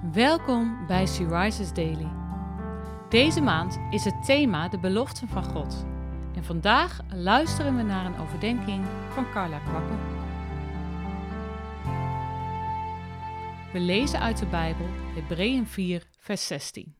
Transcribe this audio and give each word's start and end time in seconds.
Welkom 0.00 0.86
bij 0.86 1.06
She 1.06 1.26
Rises 1.28 1.72
Daily. 1.72 2.08
Deze 3.08 3.40
maand 3.40 3.78
is 3.90 4.04
het 4.04 4.24
thema 4.24 4.68
de 4.68 4.78
beloften 4.78 5.28
van 5.28 5.44
God. 5.44 5.84
En 6.34 6.44
vandaag 6.44 7.00
luisteren 7.12 7.76
we 7.76 7.82
naar 7.82 8.06
een 8.06 8.18
overdenking 8.18 8.84
van 9.12 9.30
Carla 9.30 9.58
Kwakke. 9.58 9.94
We 13.72 13.80
lezen 13.80 14.20
uit 14.20 14.38
de 14.38 14.46
Bijbel 14.46 14.86
Hebreeën 15.14 15.66
4, 15.66 16.06
vers 16.18 16.46
16. 16.46 16.94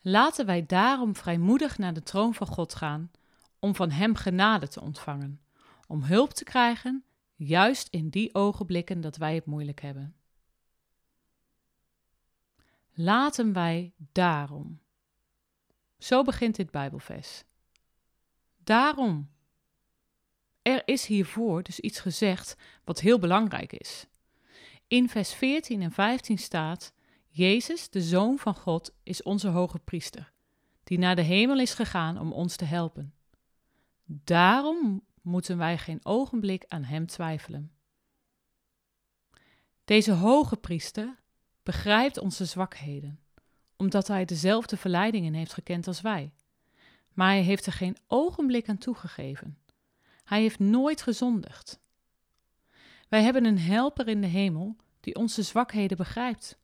Laten 0.00 0.46
wij 0.46 0.66
daarom 0.66 1.16
vrijmoedig 1.16 1.78
naar 1.78 1.94
de 1.94 2.02
troon 2.02 2.34
van 2.34 2.46
God 2.46 2.74
gaan, 2.74 3.10
om 3.58 3.74
van 3.74 3.90
Hem 3.90 4.14
genade 4.14 4.68
te 4.68 4.80
ontvangen, 4.80 5.40
om 5.86 6.02
hulp 6.02 6.30
te 6.30 6.44
krijgen, 6.44 7.04
juist 7.34 7.88
in 7.88 8.08
die 8.08 8.34
ogenblikken 8.34 9.00
dat 9.00 9.16
wij 9.16 9.34
het 9.34 9.46
moeilijk 9.46 9.80
hebben. 9.80 10.14
Laten 12.96 13.52
wij 13.52 13.92
daarom. 14.12 14.80
Zo 15.98 16.22
begint 16.22 16.56
dit 16.56 16.70
Bijbelvers. 16.70 17.44
Daarom. 18.56 19.32
Er 20.62 20.82
is 20.84 21.06
hiervoor 21.06 21.62
dus 21.62 21.80
iets 21.80 22.00
gezegd 22.00 22.56
wat 22.84 23.00
heel 23.00 23.18
belangrijk 23.18 23.72
is. 23.72 24.06
In 24.86 25.08
vers 25.08 25.34
14 25.34 25.82
en 25.82 25.92
15 25.92 26.38
staat: 26.38 26.92
Jezus, 27.28 27.90
de 27.90 28.00
Zoon 28.00 28.38
van 28.38 28.54
God, 28.54 28.94
is 29.02 29.22
onze 29.22 29.48
hoge 29.48 29.78
priester, 29.78 30.32
die 30.84 30.98
naar 30.98 31.16
de 31.16 31.22
hemel 31.22 31.58
is 31.58 31.74
gegaan 31.74 32.18
om 32.18 32.32
ons 32.32 32.56
te 32.56 32.64
helpen. 32.64 33.14
Daarom 34.04 35.06
moeten 35.22 35.58
wij 35.58 35.78
geen 35.78 36.00
ogenblik 36.02 36.64
aan 36.68 36.84
Hem 36.84 37.06
twijfelen. 37.06 37.72
Deze 39.84 40.12
hoge 40.12 40.56
priester 40.56 41.22
begrijpt 41.64 42.18
onze 42.18 42.44
zwakheden, 42.44 43.20
omdat 43.76 44.08
Hij 44.08 44.24
dezelfde 44.24 44.76
verleidingen 44.76 45.34
heeft 45.34 45.52
gekend 45.52 45.86
als 45.86 46.00
wij. 46.00 46.32
Maar 47.12 47.28
Hij 47.28 47.42
heeft 47.42 47.66
er 47.66 47.72
geen 47.72 47.96
ogenblik 48.06 48.68
aan 48.68 48.78
toegegeven. 48.78 49.58
Hij 50.24 50.40
heeft 50.40 50.58
nooit 50.58 51.02
gezondigd. 51.02 51.80
Wij 53.08 53.22
hebben 53.22 53.44
een 53.44 53.58
helper 53.58 54.08
in 54.08 54.20
de 54.20 54.26
hemel 54.26 54.76
die 55.00 55.14
onze 55.14 55.42
zwakheden 55.42 55.96
begrijpt. 55.96 56.58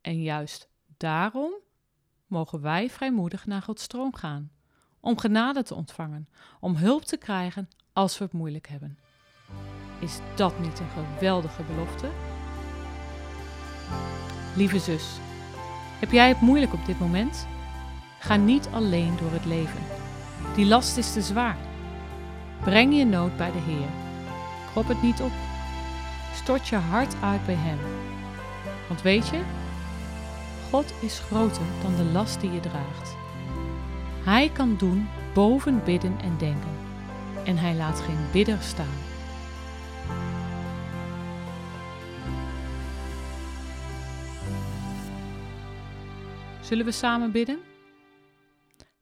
En 0.00 0.22
juist 0.22 0.68
daarom 0.96 1.52
mogen 2.26 2.60
wij 2.60 2.90
vrijmoedig 2.90 3.46
naar 3.46 3.62
Gods 3.62 3.82
stroom 3.82 4.14
gaan, 4.14 4.50
om 5.00 5.18
genade 5.18 5.62
te 5.62 5.74
ontvangen, 5.74 6.28
om 6.60 6.76
hulp 6.76 7.04
te 7.04 7.16
krijgen 7.16 7.68
als 7.92 8.18
we 8.18 8.24
het 8.24 8.32
moeilijk 8.32 8.68
hebben. 8.68 8.98
Is 10.00 10.18
dat 10.36 10.58
niet 10.58 10.78
een 10.78 10.90
geweldige 10.90 11.62
belofte? 11.62 12.29
Lieve 14.60 14.78
zus, 14.78 15.04
heb 15.98 16.10
jij 16.10 16.28
het 16.28 16.40
moeilijk 16.40 16.72
op 16.72 16.86
dit 16.86 16.98
moment? 16.98 17.46
Ga 18.18 18.36
niet 18.36 18.68
alleen 18.72 19.16
door 19.20 19.32
het 19.32 19.44
leven. 19.44 19.80
Die 20.54 20.66
last 20.66 20.96
is 20.96 21.12
te 21.12 21.22
zwaar. 21.22 21.56
Breng 22.64 22.96
je 22.96 23.04
nood 23.04 23.36
bij 23.36 23.52
de 23.52 23.58
Heer. 23.58 23.88
Krop 24.70 24.88
het 24.88 25.02
niet 25.02 25.20
op. 25.20 25.30
Stort 26.34 26.68
je 26.68 26.76
hart 26.76 27.14
uit 27.22 27.46
bij 27.46 27.56
Hem. 27.58 27.78
Want 28.88 29.02
weet 29.02 29.28
je, 29.28 29.40
God 30.70 30.92
is 31.00 31.18
groter 31.18 31.66
dan 31.82 31.96
de 31.96 32.04
last 32.12 32.40
die 32.40 32.52
je 32.52 32.60
draagt. 32.60 33.16
Hij 34.24 34.50
kan 34.52 34.76
doen 34.76 35.08
boven 35.34 35.84
bidden 35.84 36.16
en 36.22 36.34
denken. 36.38 36.76
En 37.44 37.56
hij 37.56 37.74
laat 37.74 38.00
geen 38.00 38.26
bidder 38.32 38.58
staan. 38.60 39.09
Zullen 46.70 46.84
we 46.84 46.92
samen 46.92 47.32
bidden? 47.32 47.58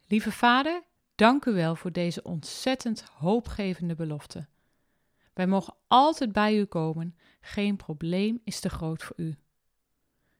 Lieve 0.07 0.33
Vader, 0.33 0.83
dank 1.15 1.45
u 1.45 1.53
wel 1.53 1.75
voor 1.75 1.93
deze 1.93 2.23
ontzettend 2.23 3.05
hoopgevende 3.15 3.95
belofte. 3.95 4.47
Wij 5.35 5.47
mogen 5.47 5.75
altijd 5.87 6.33
bij 6.33 6.59
u 6.59 6.65
komen, 6.65 7.17
geen 7.41 7.77
probleem 7.77 8.41
is 8.45 8.61
te 8.61 8.69
groot 8.69 9.03
voor 9.03 9.17
u. 9.17 9.37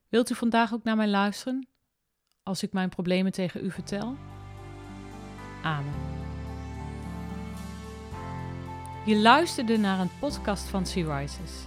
Wilt 0.09 0.31
u 0.31 0.35
vandaag 0.35 0.73
ook 0.73 0.83
naar 0.85 0.97
mij 0.97 1.09
luisteren 1.09 1.69
als 2.43 2.63
ik 2.63 2.73
mijn 2.73 2.89
problemen 2.89 3.33
tegen 3.33 3.65
u 3.65 3.71
vertel? 3.71 4.17
Amen. 5.63 5.95
Je 9.07 9.17
luisterde 9.17 9.77
naar 9.77 10.01
een 10.01 10.19
podcast 10.21 10.65
van 10.65 10.87
Sea 10.87 11.19
Rises. 11.19 11.67